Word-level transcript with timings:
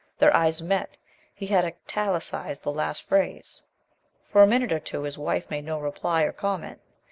Their 0.17 0.35
eyes 0.35 0.63
met. 0.63 0.97
He 1.31 1.45
had 1.45 1.63
italicized 1.63 2.63
the 2.63 2.71
last 2.71 3.07
phrase. 3.07 3.61
For 4.23 4.41
a 4.41 4.47
minute 4.47 4.71
or 4.71 4.79
two 4.79 5.03
his 5.03 5.19
wife 5.19 5.47
made 5.51 5.65
no 5.65 5.79
reply 5.79 6.23
or 6.23 6.31
comment. 6.31 6.81